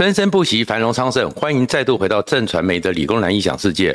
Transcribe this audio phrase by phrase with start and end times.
[0.00, 1.30] 生生不息，繁荣昌盛。
[1.32, 3.94] 欢迎再度回到正传媒的理工男异想世界。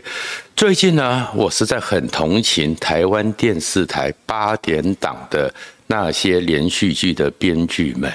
[0.55, 5.52] 最近呢，我实在很同情台湾电视台八点档的
[5.88, 8.07] 那些连续剧的编剧们，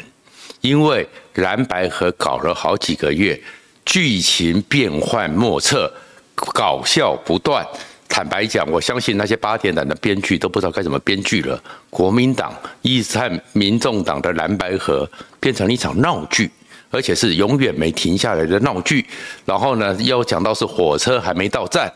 [0.61, 3.37] 因为蓝白河搞了好几个月，
[3.85, 5.93] 剧情变幻莫测，
[6.37, 7.67] 搞笑不断。
[8.09, 11.61] 坦白讲，我相信那些八点档的编剧都不知道该怎么编剧了。
[11.91, 15.11] 国民党一直和民众党的蓝白河
[15.41, 16.49] 变成了一场闹剧。
[16.91, 19.07] 而且是永远没停下来的闹剧，
[19.45, 21.91] 然后呢，又讲到是火车还没到站，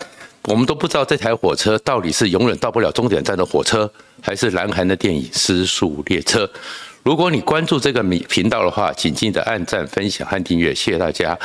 [0.45, 3.91] 我们都不知道这台火车到底是永远到不了终点站的火车，
[4.23, 6.45] 还是南韩的电影《失速列车》。
[7.03, 11.39] 如果你关注这个频道的话，请记得按赞、分享和订阅，谢谢大家。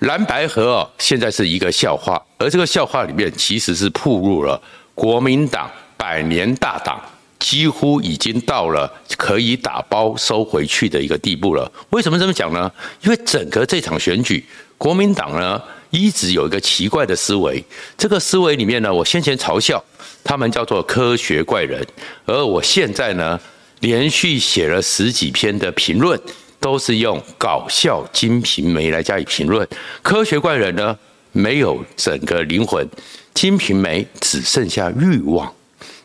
[0.00, 4.60] 蓝白河哦，现在是一个笑话，而这个笑话里面其实是暴露了
[4.94, 7.00] 国民党百年大党。
[7.40, 11.72] 几乎已经到了可以打包收回去的一个地步了。
[11.90, 12.70] 为什么这么讲呢？
[13.02, 14.44] 因为整个这场选举，
[14.78, 17.64] 国民党呢一直有一个奇怪的思维。
[17.98, 19.82] 这个思维里面呢，我先前嘲笑
[20.22, 21.84] 他们叫做科学怪人，
[22.26, 23.40] 而我现在呢
[23.80, 26.20] 连续写了十几篇的评论，
[26.60, 29.66] 都是用搞笑金瓶梅来加以评论。
[30.02, 30.96] 科学怪人呢
[31.32, 32.86] 没有整个灵魂，
[33.32, 35.50] 金瓶梅只剩下欲望。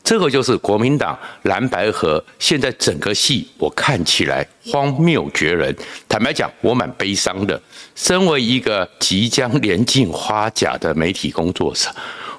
[0.06, 5.76] 这个就是国民党蓝白河，现在整个戏我看起来荒谬绝人。
[6.08, 7.60] 坦白讲，我蛮悲伤的。
[7.96, 11.90] 身为一个即将年近花甲的媒体工作者，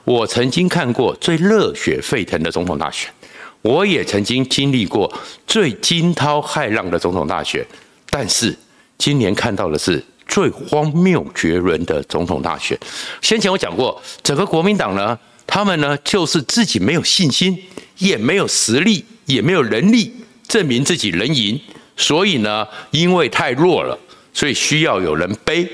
[0.04, 3.10] 我曾经看过最热血沸腾的总统大选，
[3.62, 5.12] 我也曾经经历过
[5.44, 7.66] 最惊涛骇浪的总统大选。
[8.08, 8.56] 但是
[8.96, 12.78] 今年看到的是最荒谬绝伦的总统大选。
[13.20, 15.18] 先前我讲过，整个国民党呢。
[15.46, 17.56] 他们呢，就是自己没有信心，
[17.98, 20.12] 也没有实力，也没有能力
[20.46, 21.58] 证明自己能赢，
[21.96, 23.98] 所以呢，因为太弱了，
[24.34, 25.66] 所以需要有人背。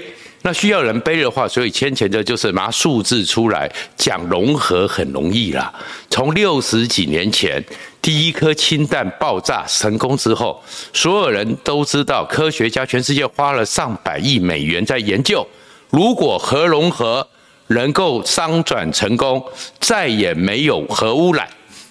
[0.44, 5.72] 那需要人背的话，所以牵前的就是拿数字出来讲融合很容易啦。
[6.10, 7.64] 从六十几年前
[8.00, 10.62] 第一颗氢弹爆炸成功之后，
[10.92, 15.46] 所有人都知道，科学家全世界花了上百亿美元在研究，
[15.90, 17.26] 如果核融合。
[17.74, 19.42] 能够商转成功，
[19.80, 21.48] 再也没有核污染，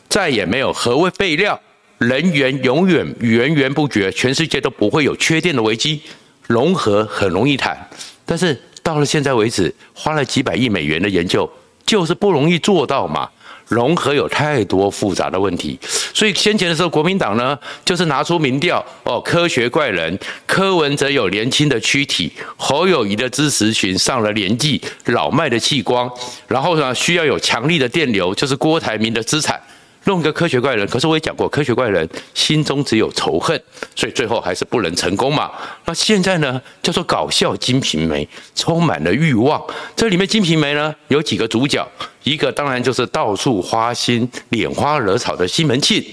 [0.10, 1.60] 再也没有核废料，
[2.00, 6.02] 能源永远源源不绝，全世界都不会有缺电的危机。
[6.48, 7.78] 融合很容易谈，
[8.26, 11.50] 但是到了现在为止，花了几百亿美元的研究，
[11.86, 13.30] 就是不容易做到嘛。
[13.68, 15.80] 融合有太多复杂的问题，
[16.22, 20.16] 所以先前的时候，国民党呢就是拿出民调哦，科学怪人
[20.46, 26.08] 柯文哲有年轻的躯体，侯友谊的支持群上了年纪，老迈的器官，
[26.48, 29.60] 然后呢需要有强力的电流，就是郭台铭的资产。
[30.06, 33.62] 弄一个科学怪人，可是我也讲过，科学怪人心中只有仇恨，
[33.96, 35.52] 所以最后还是不能成功嘛。
[35.86, 39.64] 那现在呢，叫做搞笑金瓶梅，充满了欲望。
[39.96, 41.88] 这里面金瓶梅呢，有几个主角，
[42.24, 46.04] 一个当然就是到处花心、拈花惹草的西门庆，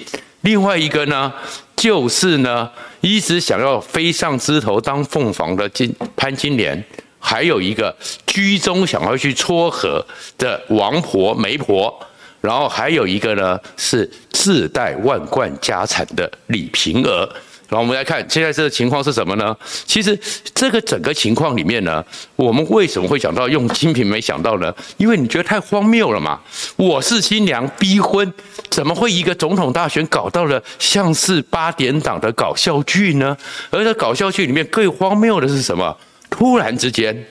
[0.42, 1.32] 另外一个呢，
[1.74, 2.70] 就是呢
[3.00, 6.84] 一直想要飞上枝头当凤凰的金潘金莲，
[7.18, 10.04] 还有一个居中想要去撮合
[10.36, 11.98] 的王婆媒婆。
[12.40, 17.28] 然后还有一个呢，是自带万贯家产的李萍儿。
[17.68, 19.54] 然后我们来看现在这个情况是什么呢？
[19.84, 20.18] 其实
[20.54, 22.02] 这个整个情况里面呢，
[22.34, 24.74] 我们为什么会想到用金瓶梅想到呢？
[24.96, 26.40] 因为你觉得太荒谬了嘛。
[26.76, 28.32] 我是新娘逼婚，
[28.70, 33.36] 怎么会一个总统大选搞到了像是八点档的搞笑剧呢？
[33.68, 35.94] 而这搞笑剧里面最荒谬的是什么？
[36.30, 37.26] 突然之间。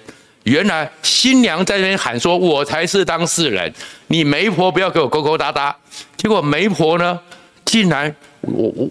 [0.47, 3.71] 原来新娘在那边喊说：“我才是当事人，
[4.07, 5.75] 你媒婆不要给我勾勾搭搭。”
[6.15, 7.19] 结果媒婆呢，
[7.65, 8.15] 竟然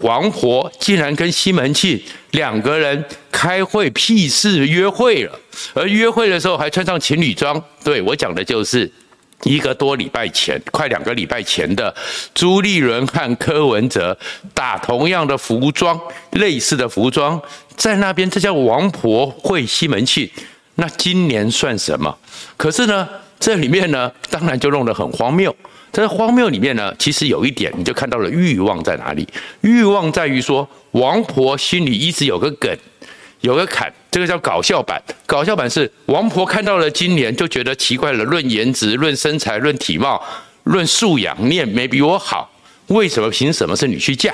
[0.01, 1.99] 王婆竟然跟西门庆
[2.31, 5.39] 两个人开会屁事约会了，
[5.73, 7.59] 而约会的时候还穿上情侣装。
[7.83, 8.89] 对，我讲的就是
[9.43, 11.93] 一个多礼拜前，快两个礼拜前的
[12.35, 14.15] 朱立伦和柯文哲
[14.53, 15.99] 打同样的服装，
[16.33, 17.41] 类似的服装，
[17.75, 20.29] 在那边，这叫王婆会西门庆。
[20.79, 22.15] 那今年算什么？
[22.55, 23.07] 可是呢，
[23.39, 25.53] 这里面呢，当然就弄得很荒谬。
[25.91, 29.27] 在荒谬里面呢，其实有一点，你就看到了欲望在哪里。
[29.61, 32.77] 欲望在于说，王婆心里一直有个梗，
[33.41, 35.01] 有个坎，这个叫搞笑版。
[35.25, 40.23] 搞笑版是王婆看到了今年就觉得奇怪了，论颜值、论身材、论体貌、
[40.65, 42.51] 论素养，你也没比我好，
[42.87, 43.27] 为什么？
[43.31, 44.31] 凭什么是你去嫁？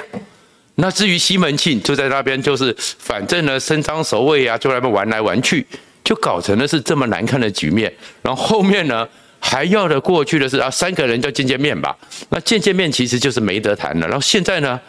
[0.76, 5.66] 那至于西门庆就在那边，就是反正呢，伸张首尾啊，就在那边玩来玩去。
[6.04, 7.92] 就搞成了是这么难看的局面，
[8.22, 9.08] 然后后面呢
[9.40, 11.96] 还要的过去的是啊三个人就见见面吧，
[12.30, 14.08] 那见见面其实就是没得谈了。
[14.08, 14.80] 然后现在呢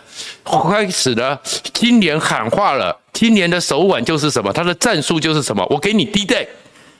[0.44, 1.38] 开始呢，
[1.72, 4.52] 今年喊话了，今年的手腕就是什么？
[4.52, 5.64] 他的战术就是什么？
[5.70, 6.46] 我给你 D day，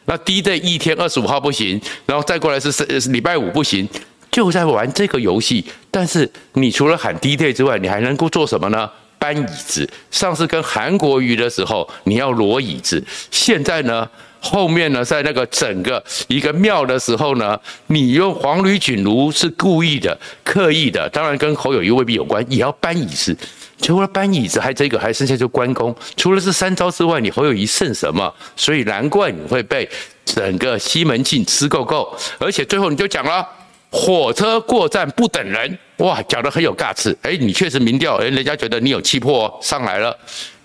[0.07, 3.89] 那 D day 一天二十五号不行，然后再过来是是礼拜五不行，
[4.31, 5.65] 就在玩这个游戏。
[5.91, 8.91] 但是你除了喊 D day 之外，你还能够做什么呢？
[9.25, 9.89] 搬椅子。
[10.11, 14.07] 上次跟韩国瑜的时候，你要挪椅子，现在呢？
[14.41, 23.35] 后面呢，在那个整个一个庙的时候呢，你用黄吕锦如是故意的、刻意的，当然跟侯友宜未必有关，也要搬椅子。
[23.81, 25.97] 除了搬椅子，还这个，还剩下就关公。
[26.15, 28.31] 除了这三招之外，你侯友宜剩什么？
[28.55, 29.89] 所以难怪你会被
[30.27, 32.15] 整个西门庆吃够够。
[32.39, 33.49] 而且最后你就讲了，
[33.97, 37.17] 火车过站不等人，哇，讲得很有尬词。
[37.23, 40.15] 哎，你确实民调，哎，人家觉得你有气魄上来了。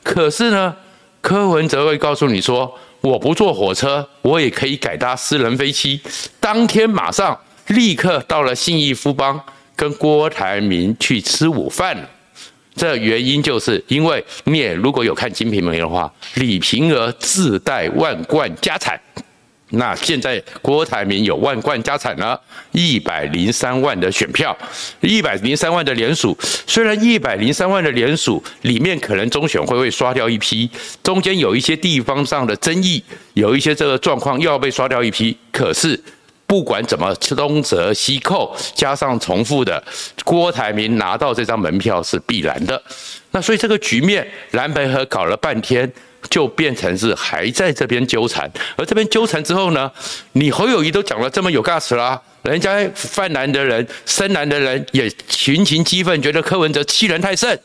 [0.02, 0.76] 可是呢，
[1.22, 2.74] 柯文哲会告诉你说。
[3.02, 6.02] 我不坐火车，我也可以改搭私人飞机。
[6.38, 9.42] 当天马上立刻到了信义夫邦，
[9.74, 11.98] 跟郭台铭去吃午饭。
[12.76, 19.00] 这原因就是因为你也如果有看《金瓶梅》的话，李瓶儿自带万贯家产。
[19.72, 22.36] 那现在郭台铭有万贯家产呢，
[22.72, 24.58] 一百零三万的选票，
[25.00, 26.36] 一百零三万的联署。
[26.66, 30.68] 虽然一百零三万的联署里面可能中选会会刷掉一批，
[31.04, 33.04] 中间有一些地方上的争议，
[33.36, 35.38] 有一些这个状况又要被刷掉一批。
[35.52, 36.02] 可是
[36.48, 39.84] 不管怎么东折西扣，加上重复的，
[40.24, 42.82] 郭台铭拿到这张门票是必然的。
[43.30, 45.92] 那所以这个局面蓝白合搞了半天。
[46.30, 49.92] 就变成是还在这边纠缠，而这边纠缠之后呢，
[50.34, 57.60] 你侯友宜都讲了这么有 guts 啦，人家泛蓝的人、深蓝的人也群情激愤，觉得柯文哲欺人太甚，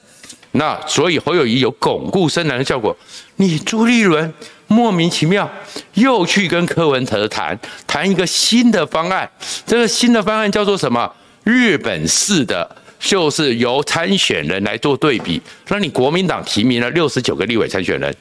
[0.53, 2.97] 那所以侯友宜有巩固深蓝的效果。
[3.37, 4.33] 你朱立伦
[4.69, 5.51] 莫名其妙
[5.95, 9.29] 又去跟柯文哲谈谈一个新的方案，
[9.67, 11.13] 这个新的方案叫做什么？
[11.43, 12.77] 日本式的。
[13.01, 18.17] 就是由参选人来做对比，那你国民党提名了六十九个立委参选人，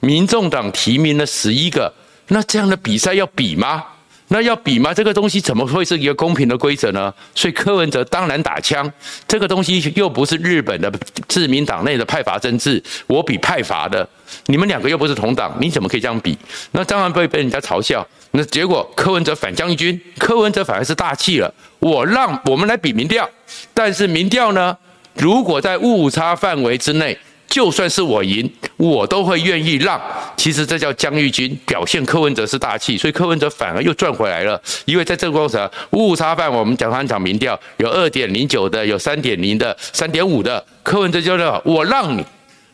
[0.00, 1.92] 民众党提名了十一个，
[2.28, 3.84] 那这样的比赛要比吗？
[4.30, 4.92] 那要比吗？
[4.92, 7.12] 这个东西怎么会是一个公平的规则呢？
[7.34, 8.92] 所以柯文哲当然打枪，
[9.26, 10.92] 这个东西又不是日本的
[11.26, 14.06] 自民党内的派阀政治，我比派阀的，
[14.44, 16.36] 你们两个又不是同党，你怎么可以这样比？
[16.72, 18.06] 那当然被被人家嘲笑。
[18.32, 23.26] 那结果柯文哲反将一军，柯文哲反而是大气了，我让我们来比民调。
[23.72, 24.76] 但是民调呢，
[25.14, 27.16] 如果在误差范围之内，
[27.48, 30.00] 就算是我赢，我都会愿意让。
[30.36, 34.60] 其实这叫将一军，表现柯文哲是大气，所以柯文哲反而又赚回来了。
[34.84, 42.24] 因为在这个过程误差范，我们讲他讲民调有二点零九的，有三点零的，三点五的，柯文哲就说我让你，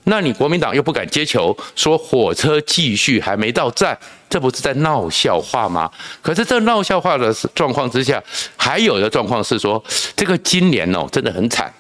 [0.05, 3.97] 那你国民党又不敢接球，说火车继续还没到站。
[4.29, 5.88] 这不是在闹笑话吗？
[6.20, 8.20] 可是这闹笑话的状况之下，
[8.56, 9.82] 还有的状况是说，
[10.17, 11.73] 这个今年哦真的很惨。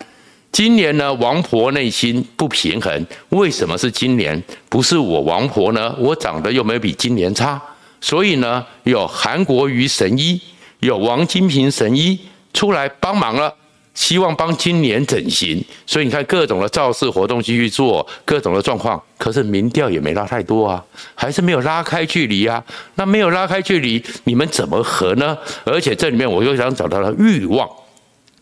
[0.54, 3.06] 今年呢，王婆内心不平衡。
[3.30, 4.40] 为什么是今年？
[4.68, 5.92] 不是我王婆呢？
[5.98, 7.60] 我长得又没有比今年差。
[8.00, 10.40] 所以呢，有韩国瑜神医，
[10.78, 12.16] 有王金平神医
[12.52, 13.52] 出来帮忙了。
[13.94, 20.84] 希望帮今年整形，所以你看各种的造势活动继续做，各种的状况，可是民调也没拉太多啊，
[21.16, 22.62] 还是没有拉开距离啊。
[22.94, 25.36] 那没有拉开距离，你们怎么合呢？
[25.64, 27.68] 而且这里面我又想找到了欲望，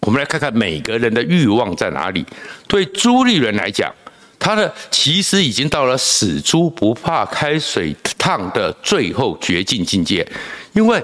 [0.02, 2.24] 我们来看看每个人的欲望在哪里。
[2.66, 3.92] 对朱立伦来讲，
[4.38, 10.26] 他的其实已经到了死猪不怕开水烫的最后绝境境界，
[10.72, 11.02] 因为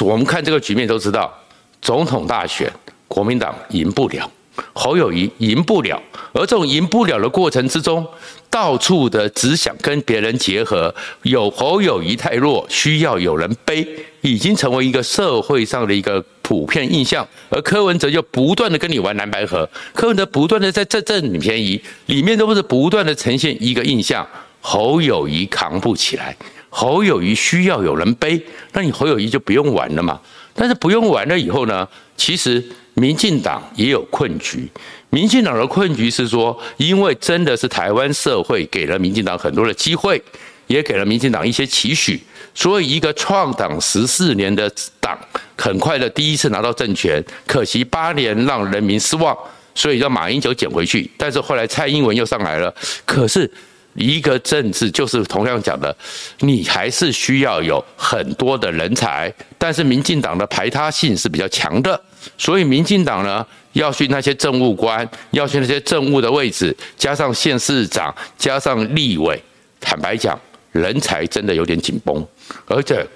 [0.00, 1.32] 我们看这个局面都知道，
[1.80, 2.70] 总统大选。
[3.08, 4.30] 国民党赢不了，
[4.72, 6.00] 侯友谊赢不了，
[6.32, 8.06] 而这种赢不了的过程之中，
[8.48, 13.84] 到处的只想跟别人结合，有侯友谊太弱，需要有人背，
[14.20, 17.26] 已经成为一个社会上的一个普遍印象。
[17.48, 24.26] 而柯文哲就不断的跟你玩蓝白合，柯文哲不断的在这占你便宜，里面都是不断的呈现一个印象：
[24.60, 26.36] 侯友宜扛不起来，
[26.68, 28.40] 侯友宜需要有人背，
[28.72, 30.20] 那你侯友宜就不用玩了嘛。
[30.54, 32.64] 但是不用玩了以后呢，其实。
[32.94, 34.68] 民进党也有困局，
[35.08, 40.20] 民进党的困局是说，因为真的是台湾社会给了民进党很多的机会，
[40.66, 42.20] 也给了民进党一些期许，
[42.54, 45.18] 所以一个创党十四年的党，
[45.56, 49.36] 很快的第一次拿到政权，可惜八年让人民失望，
[49.74, 53.50] 所以让马英九捡回去，但是后来蔡英文又上来了，可是。
[53.94, 55.94] 一个政治就是同样讲的，
[56.38, 62.00] 你还是需要有很多的人才，但是民进党的排他性是比较强的，
[62.38, 69.42] 所以民进党呢要去那些政务官，要去那些政务的位置，加上县市长，加上立委，
[69.80, 70.40] 坦白讲，
[70.72, 72.26] 人才真的有点紧绷，
[72.66, 73.06] 而且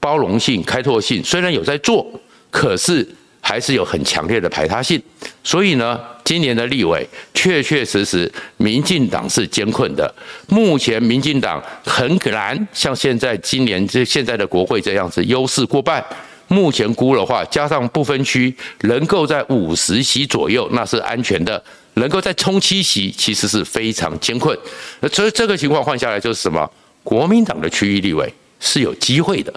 [0.00, 2.06] 包容性、开拓性虽然有在做，
[2.50, 3.06] 可是。
[3.40, 5.00] 还是有很强烈的排他性。
[5.42, 10.12] 所以呢，今年的立委确确实实，民进党是艰困的。
[10.48, 16.04] 目前民进党很难像现在今年这现在的国会这样子优势过半。
[16.48, 21.58] 目前估的话，加上不分区，能够在五十席左右，那是安全的；
[21.94, 24.54] 能够在冲七席，其实是非常艰困。
[25.00, 26.70] 那所以这个情况换下来就是什么？
[27.02, 29.52] 国民党的区域立委是有机会的。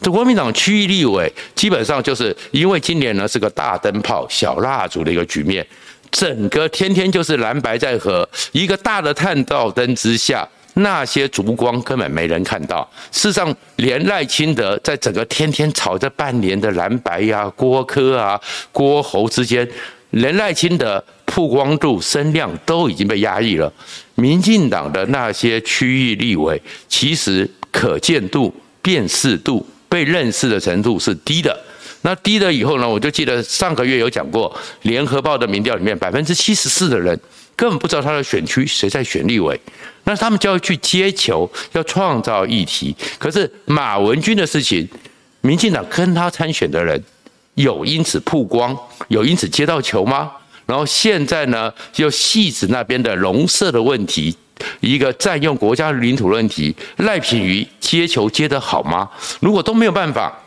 [0.00, 5.66] 这国民党区域立委基本上就是因为今年呢是个大灯泡、小蜡烛的一个局面，
[6.10, 10.48] 整个天天就是蓝白在和，一个大的探照灯之下。
[10.74, 12.90] 那些烛光根本没人看到。
[13.10, 18.40] 事实上，连赖清德在整个天天吵这半年的蓝白呀、郭柯啊、
[18.72, 19.68] 郭侯之间，
[20.12, 23.70] 连赖清德曝光度、声量都已经被压抑了。
[24.22, 31.60] 民进党的那些区域立委，其实可见度、辨识度、被认识的程度是低的。
[32.02, 32.88] 那低了以后呢？
[32.88, 37.18] 我就记得上个月有讲过，联合报的民调里面，百分之七十四的人。
[37.56, 39.60] 根本不知道他的选区谁在选立委，
[40.04, 42.94] 那他们就要去接球，要创造议题。
[43.18, 44.88] 可是马文君的事情，
[45.40, 47.00] 民进党跟他参选的人
[47.54, 48.76] 有因此曝光，
[49.08, 50.30] 有因此接到球吗？
[50.66, 54.34] 然后现在呢，就戏子那边的农舍的问题，
[54.80, 59.08] 一个占用国家领土的问题，赖品瑜接球接得好吗？
[59.40, 60.41] 如果都没有办法。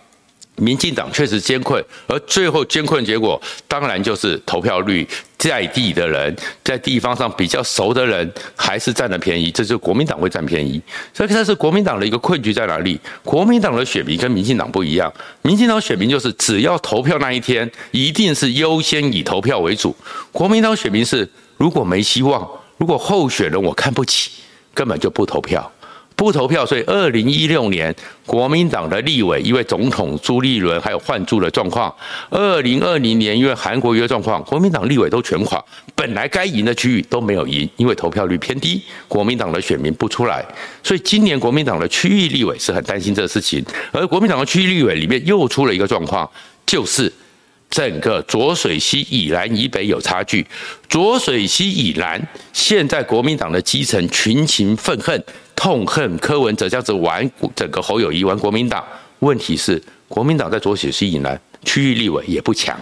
[0.57, 5.05] 民进党确实艰困，而最后艰困结果当然就是投票率，
[5.37, 6.33] 在地的人
[6.63, 10.81] 在地方上比较熟的人还是占了便宜，这就是国民党会占便宜。
[11.13, 12.99] 所以这是国民党的一个困局在哪里？
[13.23, 19.95] 国民党的选民跟民进党不一样，民进党选民就是只要投票那一天，一定是优先以投票为主。
[20.31, 24.31] 国民党选民是如果没希望，如果候选人我看不起，
[24.73, 25.69] 根本就不投票。
[26.15, 27.93] 不投票，所以二零一六年
[28.25, 31.93] 国民党的立委因为总统朱立伦还有换柱的状况，
[32.29, 40.45] 二零二零年因为韩国瑜状况，国民党立委都全垮，本来该赢的区域都没有赢，因为投票率偏低，国民党的选民不出来，
[40.81, 46.29] 所以今年国民党的区域立委是很担心这个事情，而国民党的区域立委里面又出了一个状况，
[46.65, 47.11] 就是。
[47.67, 50.45] 整个浊水溪以南以北有差距，
[50.87, 52.21] 浊水溪以南
[52.53, 55.21] 现在国民党的基层群情愤恨，
[55.55, 58.83] 痛恨柯文哲这样子玩整个侯友宜玩国民党。
[59.19, 62.79] 问题是国民党在浊水溪以南区域立委也不强，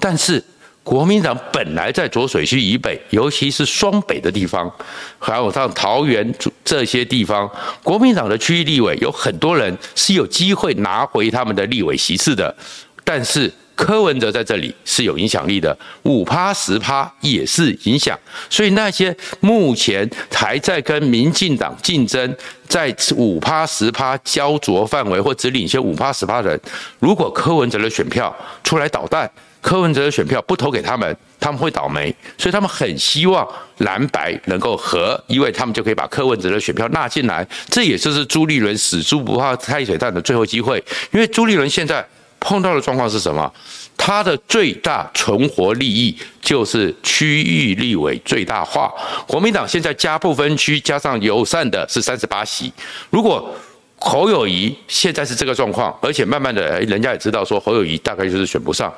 [0.00, 0.42] 但是
[0.82, 4.72] 国民党本来在浊水溪以北，尤其是双北的地方，
[5.18, 6.34] 还有像桃园
[6.64, 7.48] 这些地方，
[7.82, 12.56] 国民党的区域立委有很多人是有机会拿回他们的立委席次的，
[13.04, 13.52] 但是。
[13.78, 18.18] 柯文哲在这里是有影响力的，五趴十趴也是影响，
[18.50, 26.60] 所以那些目前还在跟民进党竞争，在五趴十趴焦灼范围或只领先五趴十趴的人，
[26.98, 29.30] 如果柯文哲的选票出来捣蛋，
[29.62, 40.82] 柯文哲的选票不投给他们，他们会倒霉，所以他们很希望蓝白能够合，因为他们就可以把柯文哲的选票纳进来，这也就是朱立伦死猪不怕开水烫的最后机会，
[41.12, 42.04] 因为朱立伦现在。
[42.40, 43.52] 碰到的状况是什么？
[43.96, 48.92] 他的最大存活利益就是区域立委最大化。
[49.26, 52.72] 国民党现在加不分区加上友善的是三十八席。
[53.10, 53.52] 如果
[53.98, 58.92] 侯友宜现在是这个状况，而且慢慢的，人家也知道说侯友宜大概就是选不上。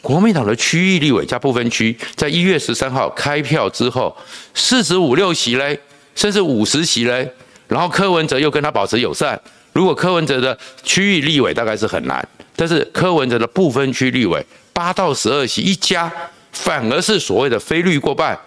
[0.00, 4.16] 国民党的区域立委加不分区，在一月十三号开票之后，
[4.54, 5.78] 四十五六席嘞，
[6.14, 7.28] 甚至五十席嘞，
[7.66, 9.38] 然后柯文哲又跟他保持友善。
[9.72, 12.26] 如果柯文哲的区域立委大概是很难。
[12.56, 16.12] 但是柯文哲的部分区立委八到十二席一加，
[16.52, 18.38] 反而是所谓的非绿过半。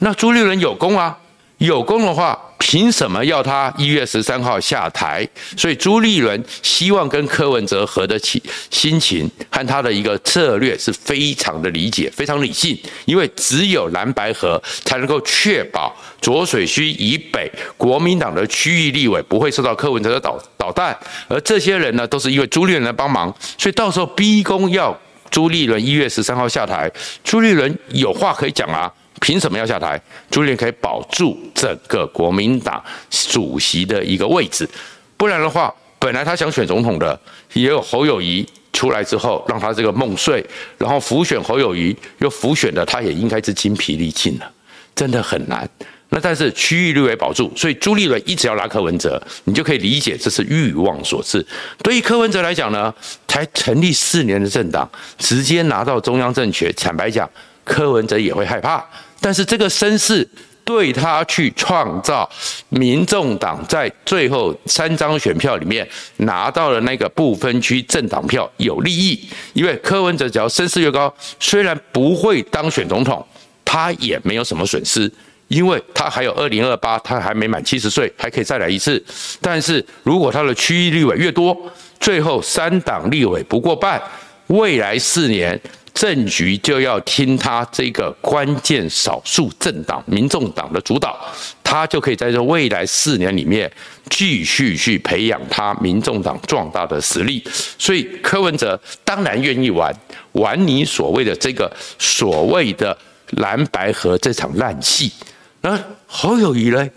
[0.00, 1.16] 那朱立伦有功啊，
[1.58, 2.38] 有功的话，
[2.72, 5.28] 凭什么要他一月十三号下台？
[5.58, 12.74] 所以朱立伦希望跟柯文哲合得起，心情和他的一个策略是非常的理解，非常理性。
[13.04, 20.98] 因为只有蓝白合才能够确保浊水区以北国民党的区域立委不会受到柯文哲的捣捣蛋，
[21.28, 24.98] 而这些人呢，都是因为朱立伦来帮忙，所以到时候逼宫要
[25.30, 26.90] 朱立伦一月十三号下台，
[27.22, 28.90] 朱立伦有话可以讲啊。
[29.22, 29.98] 凭什么要下台？
[30.28, 32.82] 朱立伦可以保住整个国民党
[33.30, 34.68] 主席的一个位置，
[35.16, 37.18] 不然的话，本来他想选总统的，
[37.52, 40.44] 也有侯友谊出来之后，让他这个梦碎，
[40.76, 44.52] 然后浮选侯友谊又浮选的，他也应该是精疲力尽了，
[44.94, 45.68] 真的很难。
[46.08, 51.46] 那但是区域立委保住，所以朱立伦一直要拉柯文哲，你就可以理解这是欲望所致。
[51.78, 52.92] 对于柯文哲来讲呢，
[53.28, 57.30] 才成立四年的政党，直接拿到中央政权，坦白讲，
[57.64, 58.84] 柯文哲也会害怕。
[59.22, 60.28] 但是这个声势
[60.64, 62.28] 对他去创造
[62.68, 65.88] 民众党在最后三张选票里面
[66.18, 73.24] 拿到了那个不分区政党票有利益，因为柯文哲只要声势越高，虽然不会当选总统，
[73.64, 75.10] 他也没有什么损失，
[75.48, 79.02] 因为他还有二零二八，他还没满七十岁，还可以再来一次。
[79.40, 81.56] 但是如果他的区域立委越多，
[81.98, 84.00] 最后三党立委不过半，
[84.46, 85.60] 未来四年。
[86.02, 91.16] 政局就要听他这个关键少数政党民众党的主导，
[91.62, 93.70] 他就可以在这未来四年里面
[94.10, 97.40] 继续去培养他民众党壮大的实力。
[97.78, 99.94] 所以柯文哲当然愿意玩
[100.32, 102.98] 玩你所谓的这个所谓的
[103.36, 105.12] 蓝白合这场烂戏。
[105.60, 106.90] 那侯友谊呢？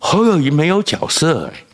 [0.00, 1.64] 侯友谊没有角色哎，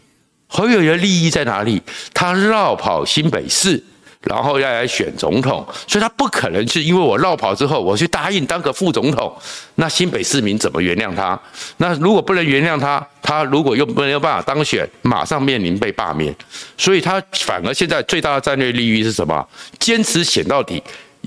[0.47, 1.81] 侯友谊的利益在哪里？
[2.13, 3.83] 他绕跑新北市。
[4.23, 9.35] 然后要来选总统，所以他不可能是因为我绕跑之后，我去答应当个副总统，
[9.77, 11.41] 那新北市民怎么原谅他？
[11.79, 16.35] 那如果不能原谅他，他如果又没有办法当选，马上面临被罢免，
[16.77, 19.49] 所以他反而现在最大的战略利益是什么？
[19.79, 20.83] 坚持选到底，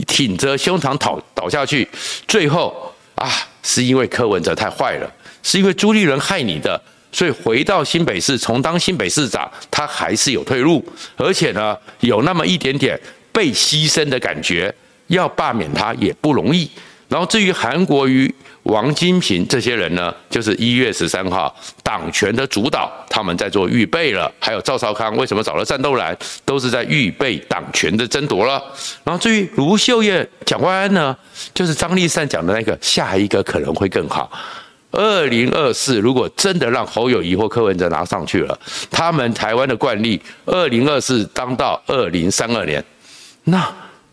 [0.06, 1.88] 挺着胸膛倒倒下去，
[2.28, 3.28] 最后啊，
[3.64, 6.80] 是因为柯文哲太坏了，是因为朱立伦害你的。
[7.14, 10.84] 所以回到新北市，重当新北市长，他还是有退路，
[11.16, 13.00] 而且呢，有那么一点点
[13.32, 14.74] 被牺牲的感觉。
[15.08, 16.68] 要罢免他也不容易。
[17.10, 21.54] 然后至于韩国瑜、王金平这些人呢，就是一月十三号
[21.84, 24.32] 党权的主导，他们在做预备了。
[24.40, 28.64] 还有赵少康，为什么找了战斗蓝，都是在预备党权的争夺了。
[29.04, 31.16] 然后至于卢秀燕、蒋万安呢，
[31.54, 34.32] 就是张立善讲的那个下一个可能会更好。
[34.94, 38.58] 二零二四，如果真的让侯友谊或柯文哲拿上去了，
[38.92, 42.84] 他们台湾的惯例，二零二四当到二零三二年，
[43.46, 43.68] 那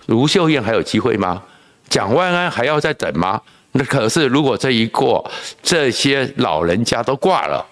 [0.06, 1.42] 卢秀燕还有机会吗？
[1.88, 3.40] 蒋万安还要再等吗？
[3.72, 5.30] 那可是如果这一过，
[5.62, 7.64] 这些老人家都挂了，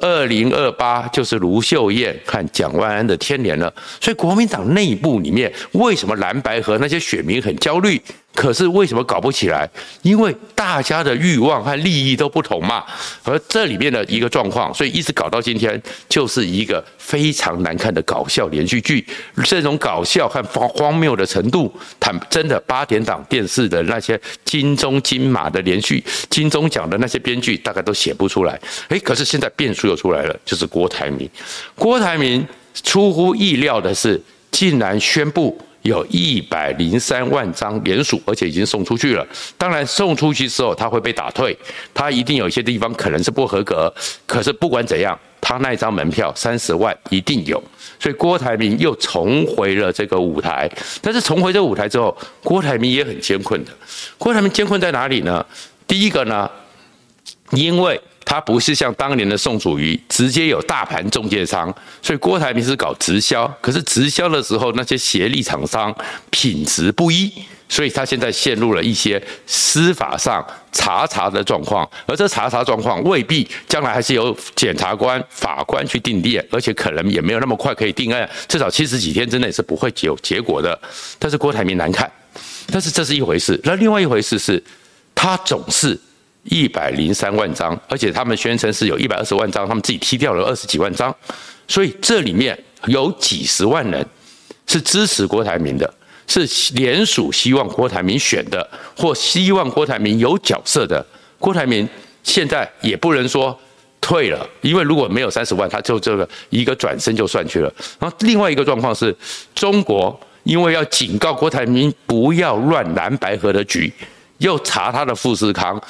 [0.00, 3.72] 二零二八就是卢秀燕和蒋万安的天年了。
[4.00, 8.00] 所以国民党内部里面，为什么蓝白和那些选民很焦虑？
[8.36, 9.68] 可是为什么搞不起来？
[10.02, 12.84] 因为大家的欲望和利益都不同嘛。
[13.24, 19.04] 而这里面的一个状况，所以一直搞到今天，就是一个非常难看的搞笑连续剧。
[19.42, 28.60] 这种搞笑和荒荒谬的程度，坦真的八点档电视的那些金钟金马的连续金钟奖的那些编剧，大概都写不出来。
[28.88, 31.26] 诶，可是现在变数又出来了，就是郭台铭。
[31.74, 32.46] 郭台铭
[32.82, 34.20] 出乎意料的是，
[34.50, 35.58] 竟然宣布。
[35.86, 39.26] 有一百零三万张连署，而且已经送出去了。
[39.56, 41.56] 当然，送出去之后他会被打退，
[41.94, 43.92] 他一定有一些地方可能是不合格。
[44.26, 47.62] 可是不管怎样，他那张门票三十万一定有。
[47.98, 50.70] 所以郭台铭又重回了这个舞台。
[51.00, 53.70] 但是重回这个舞台之后，郭台铭也很艰困的。
[54.18, 55.44] 郭台铭艰困在哪里呢？
[55.86, 56.50] 第一个呢，
[57.52, 58.00] 因为。
[58.26, 63.46] 他不是像当年的宋楚瑜，直接有大盘中介商，所以郭台铭是搞直销。
[63.60, 65.94] 可是直销的时候，那些协力厂商
[66.28, 67.32] 品质不一，
[67.68, 71.88] 所以他现在陷入了一些司法上查查的状况。
[72.04, 80.76] 而这查查状况未必将来还是由检察官、法官去定谳，而且可能也没有那么快可以定案，至少七十几天之内是不会有结果的。
[81.20, 82.10] 但是郭台铭难看，
[82.72, 83.60] 但是这是一回事。
[83.62, 84.60] 那另外一回事是，
[85.14, 85.96] 他总是。
[86.48, 91.14] 一百零三万张，而且他们宣称是有一百二十万张，他们自己踢掉了二十几万张，
[91.66, 94.06] 所以这里面有几十万人
[94.66, 95.92] 是支持郭台铭的，
[96.26, 101.04] 是联署希望郭台铭选的，或希望郭台铭有角色的。
[101.38, 101.88] 郭台铭
[102.22, 103.58] 现在也不能说
[104.00, 107.72] 退了，因为如果没有三十万，他就这个一个转身就算去了。
[107.98, 109.14] 然后另外一个状况是，
[109.54, 113.92] 中国因为要警告郭台铭不要乱蓝白合的局。
[114.38, 115.80] 又查他的富士康，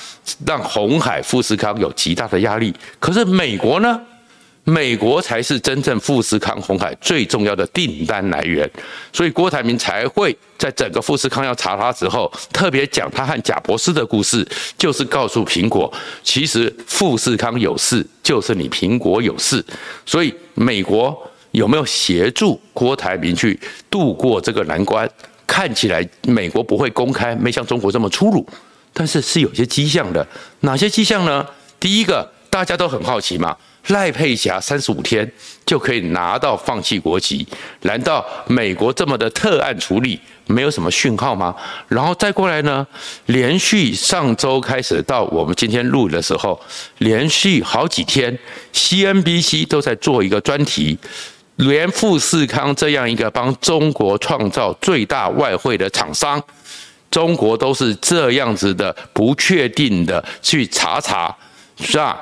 [0.47, 2.75] 让红海富士康有极大的压力。
[2.99, 4.01] 可是美国呢？
[4.69, 8.69] 美国才是真正富士康、红海最重要的订单来源。
[9.13, 14.45] 所以郭台铭才会在整个富士康要查他之后，特别讲他和贾博士的故事，
[14.77, 15.93] 就是告诉苹果，
[16.25, 19.65] 其实富士康有事，就是你苹果有事。
[20.05, 21.17] 所以美国
[21.53, 23.57] 有没有协助郭台铭去
[23.89, 25.09] 度过这个难关？
[25.47, 28.47] 看起来美国不会公开，没像中国这么粗鲁，
[28.93, 30.27] 但是是有些迹象的。
[30.61, 31.47] 哪些迹象呢？
[31.79, 33.57] 第一个，大家都很好奇嘛，
[33.89, 35.31] 赖佩霞三十五天
[35.65, 37.47] 就可以拿到放弃国籍，
[37.83, 41.55] 难道美国这么的特案处理没有什么讯号吗？
[41.87, 42.87] 然后再过来呢，
[43.27, 46.59] 连续上周开始到我们今天录的时候，
[46.99, 48.37] 连续好几天
[48.73, 50.99] ，CNBC 都在做一个专题。
[51.57, 56.43] 连富士康这样一个帮中国创造最大外汇的厂商，
[57.11, 61.35] 中国都是这样子的不确定的去查查，
[61.91, 62.17] 让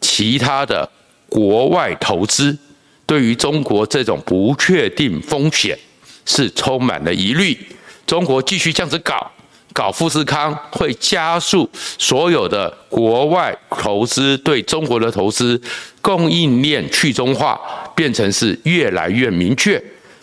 [0.00, 0.88] 其他的
[1.28, 2.56] 国外投资
[3.04, 5.76] 对于中国这种不确定风险
[6.24, 7.58] 是充满了疑虑。
[8.06, 9.32] 中国继续这样子搞，
[9.76, 15.60] 搞富士康会加速所有的国外投资对中国的投资，
[16.00, 17.60] 供应链去中化
[17.94, 19.74] 变成是越来越明确。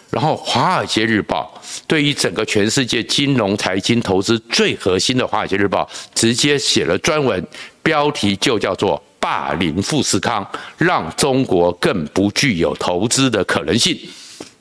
[0.10, 1.54] 然后，《华尔街日报》
[1.86, 7.46] 对于整个全世界金融、财经、投资最核心的《华尔街日报》直接写了专文，
[7.84, 10.44] 标题就叫做“霸凌富士康，
[10.78, 13.96] 让中国更不具有投资的可能性”。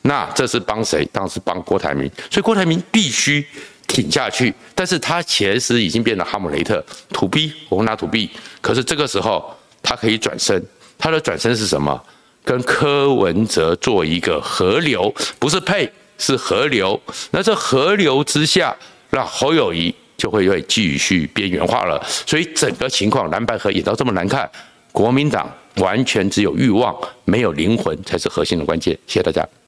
[0.05, 1.09] 那这是帮谁？
[1.13, 3.47] 当时帮郭台铭，所以郭台铭必须
[3.87, 4.53] 挺下去。
[4.75, 8.29] 但是他其实已经变成哈姆雷特土逼我们拿土逼。
[8.61, 10.65] 可是这个时候，他可以转身，
[10.99, 12.03] 他的转身是什么？
[12.45, 17.01] 跟柯文哲做一个合流，不是配，是合流。
[17.31, 18.77] 那这合流之下，
[19.11, 22.05] 那侯友谊就会会继续边缘化了。
[22.27, 24.51] 所以整个情况蓝白合演到这么难看，
[24.91, 26.93] 国民党完全只有欲望，
[27.25, 28.93] 没有灵魂才是核心的关键。
[29.07, 29.47] 谢谢大家。